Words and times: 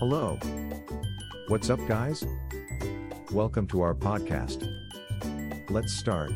Hello. 0.00 0.38
What's 1.48 1.68
up, 1.68 1.78
guys? 1.86 2.24
Welcome 3.32 3.66
to 3.66 3.82
our 3.82 3.94
podcast. 3.94 4.66
Let's 5.68 5.92
start. 5.92 6.32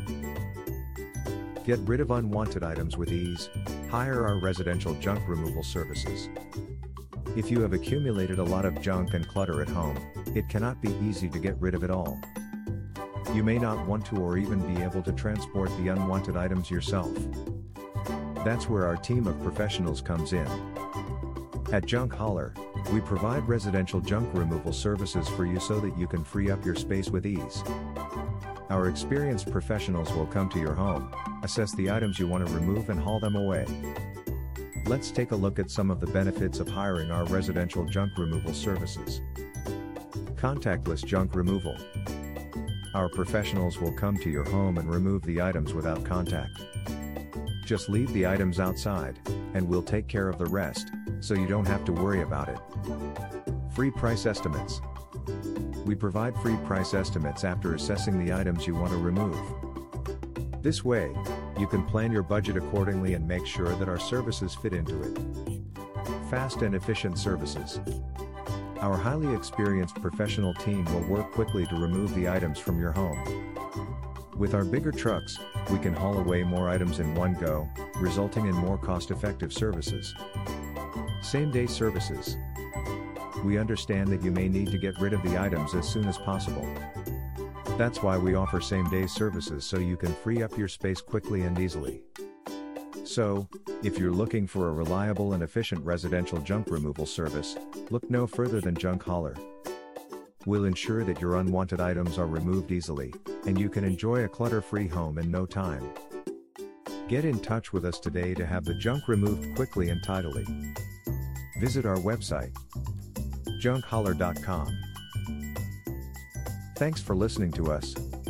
Get 1.65 1.79
rid 1.79 1.99
of 1.99 2.11
unwanted 2.11 2.63
items 2.63 2.95
with 2.95 3.11
ease. 3.11 3.49
Hire 3.89 4.27
our 4.27 4.37
residential 4.37 4.93
junk 4.93 5.27
removal 5.27 5.63
services. 5.63 6.29
If 7.35 7.49
you 7.49 7.59
have 7.61 7.73
accumulated 7.73 8.37
a 8.37 8.43
lot 8.43 8.65
of 8.65 8.79
junk 8.81 9.15
and 9.15 9.27
clutter 9.27 9.63
at 9.63 9.69
home, 9.69 9.97
it 10.35 10.47
cannot 10.47 10.79
be 10.79 10.95
easy 11.01 11.27
to 11.29 11.39
get 11.39 11.59
rid 11.59 11.73
of 11.73 11.83
it 11.83 11.89
all. 11.89 12.21
You 13.33 13.43
may 13.43 13.57
not 13.57 13.87
want 13.87 14.05
to 14.05 14.17
or 14.17 14.37
even 14.37 14.59
be 14.75 14.83
able 14.83 15.01
to 15.01 15.11
transport 15.11 15.75
the 15.79 15.87
unwanted 15.87 16.37
items 16.37 16.69
yourself. 16.69 17.17
That's 18.45 18.69
where 18.69 18.85
our 18.85 18.97
team 18.97 19.25
of 19.25 19.41
professionals 19.41 20.01
comes 20.01 20.33
in. 20.33 20.47
At 21.73 21.87
Junk 21.87 22.13
Holler, 22.13 22.53
we 22.91 23.01
provide 23.01 23.47
residential 23.47 23.99
junk 23.99 24.29
removal 24.33 24.73
services 24.73 25.27
for 25.29 25.45
you 25.45 25.59
so 25.59 25.79
that 25.79 25.97
you 25.97 26.07
can 26.07 26.23
free 26.23 26.51
up 26.51 26.63
your 26.65 26.75
space 26.75 27.09
with 27.09 27.25
ease. 27.25 27.63
Our 28.69 28.89
experienced 28.89 29.51
professionals 29.51 30.11
will 30.13 30.25
come 30.25 30.49
to 30.49 30.59
your 30.59 30.73
home, 30.73 31.13
assess 31.43 31.73
the 31.75 31.91
items 31.91 32.19
you 32.19 32.27
want 32.27 32.47
to 32.47 32.53
remove 32.53 32.89
and 32.89 32.99
haul 32.99 33.19
them 33.19 33.35
away. 33.35 33.65
Let's 34.85 35.11
take 35.11 35.31
a 35.31 35.35
look 35.35 35.57
at 35.57 35.71
some 35.71 35.89
of 35.89 35.99
the 35.99 36.07
benefits 36.07 36.59
of 36.59 36.67
hiring 36.67 37.11
our 37.11 37.25
residential 37.25 37.85
junk 37.85 38.17
removal 38.17 38.53
services. 38.53 39.21
Contactless 40.35 41.03
junk 41.03 41.35
removal. 41.35 41.75
Our 42.93 43.09
professionals 43.09 43.79
will 43.79 43.91
come 43.91 44.17
to 44.17 44.29
your 44.29 44.43
home 44.45 44.77
and 44.77 44.89
remove 44.89 45.23
the 45.23 45.41
items 45.41 45.73
without 45.73 46.05
contact. 46.05 46.61
Just 47.65 47.89
leave 47.89 48.13
the 48.13 48.27
items 48.27 48.59
outside, 48.59 49.19
and 49.53 49.67
we'll 49.67 49.81
take 49.81 50.07
care 50.07 50.29
of 50.29 50.37
the 50.37 50.45
rest, 50.45 50.91
so 51.25 51.33
you 51.33 51.47
don't 51.47 51.67
have 51.67 51.83
to 51.83 51.91
worry 51.91 52.21
about 52.21 52.49
it. 52.49 52.59
Free 53.73 53.89
price 53.89 54.27
estimates. 54.27 54.79
We 55.83 55.95
provide 55.95 56.35
free 56.37 56.55
price 56.67 56.93
estimates 56.93 57.43
after 57.43 57.73
assessing 57.73 58.23
the 58.23 58.31
items 58.31 58.67
you 58.67 58.75
want 58.75 58.91
to 58.91 58.97
remove. 58.97 59.35
This 60.61 60.85
way, 60.85 61.11
you 61.59 61.65
can 61.65 61.83
plan 61.83 62.11
your 62.11 62.21
budget 62.21 62.57
accordingly 62.57 63.15
and 63.15 63.27
make 63.27 63.47
sure 63.47 63.75
that 63.75 63.89
our 63.89 63.99
services 63.99 64.53
fit 64.53 64.73
into 64.73 65.01
it. 65.01 65.17
Fast 66.29 66.61
and 66.61 66.75
efficient 66.75 67.17
services. 67.17 67.79
Our 68.81 68.95
highly 68.95 69.33
experienced 69.35 69.99
professional 70.01 70.53
team 70.53 70.85
will 70.85 71.07
work 71.07 71.31
quickly 71.31 71.65
to 71.67 71.75
remove 71.75 72.13
the 72.13 72.29
items 72.29 72.59
from 72.59 72.79
your 72.79 72.91
home. 72.91 74.04
With 74.37 74.53
our 74.53 74.65
bigger 74.65 74.91
trucks, 74.91 75.39
we 75.71 75.79
can 75.79 75.93
haul 75.93 76.17
away 76.17 76.43
more 76.43 76.69
items 76.69 76.99
in 76.99 77.15
one 77.15 77.35
go, 77.35 77.69
resulting 77.95 78.47
in 78.47 78.53
more 78.53 78.77
cost-effective 78.77 79.53
services. 79.53 80.13
Same-day 81.21 81.67
services. 81.67 82.35
We 83.45 83.57
understand 83.57 84.09
that 84.09 84.23
you 84.23 84.31
may 84.31 84.49
need 84.49 84.71
to 84.71 84.77
get 84.77 84.99
rid 84.99 85.13
of 85.13 85.23
the 85.23 85.39
items 85.39 85.73
as 85.73 85.87
soon 85.87 86.05
as 86.05 86.17
possible. 86.17 86.67
That's 87.77 88.03
why 88.03 88.17
we 88.17 88.35
offer 88.35 88.59
same-day 88.59 89.07
services 89.07 89.63
so 89.63 89.79
you 89.79 89.95
can 89.95 90.13
free 90.13 90.43
up 90.43 90.57
your 90.57 90.67
space 90.67 90.99
quickly 90.99 91.43
and 91.43 91.57
easily. 91.57 92.01
So, 93.05 93.47
if 93.83 93.97
you're 93.97 94.11
looking 94.11 94.47
for 94.47 94.67
a 94.67 94.73
reliable 94.73 95.31
and 95.31 95.43
efficient 95.43 95.81
residential 95.85 96.39
junk 96.39 96.69
removal 96.69 97.05
service, 97.05 97.55
look 97.89 98.09
no 98.09 98.27
further 98.27 98.59
than 98.59 98.75
Junk 98.75 99.03
Holler. 99.03 99.35
We'll 100.45 100.65
ensure 100.65 101.05
that 101.05 101.21
your 101.21 101.37
unwanted 101.37 101.79
items 101.79 102.17
are 102.17 102.27
removed 102.27 102.71
easily, 102.71 103.13
and 103.45 103.59
you 103.59 103.69
can 103.69 103.83
enjoy 103.83 104.23
a 104.23 104.29
clutter-free 104.29 104.87
home 104.87 105.17
in 105.17 105.29
no 105.31 105.45
time. 105.45 105.83
Get 107.07 107.25
in 107.25 107.39
touch 107.39 107.71
with 107.71 107.85
us 107.85 107.99
today 107.99 108.33
to 108.33 108.45
have 108.45 108.65
the 108.65 108.73
junk 108.73 109.07
removed 109.07 109.55
quickly 109.55 109.89
and 109.89 110.03
tidily. 110.03 110.45
Visit 111.59 111.85
our 111.85 111.97
website, 111.97 112.51
junkholler.com. 113.61 114.77
Thanks 116.75 117.01
for 117.01 117.15
listening 117.15 117.51
to 117.53 117.71
us. 117.71 117.95